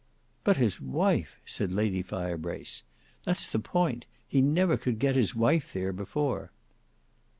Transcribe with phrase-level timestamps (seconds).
[0.43, 2.81] "But his wife," said Lady Firebrace;
[3.23, 6.51] "that's the point: he never could get his wife there before."